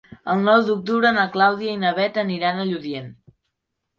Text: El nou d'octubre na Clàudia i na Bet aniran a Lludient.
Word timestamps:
El 0.35 0.39
nou 0.45 0.61
d'octubre 0.69 1.09
na 1.17 1.25
Clàudia 1.35 1.75
i 1.75 1.81
na 1.83 1.91
Bet 1.99 2.17
aniran 2.21 2.61
a 2.61 2.65
Lludient. 2.71 3.13